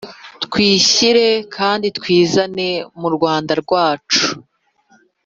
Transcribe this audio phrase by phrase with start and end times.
[0.43, 2.69] Twishyire kandi twizane
[2.99, 4.23] mu Rwanda rwacu.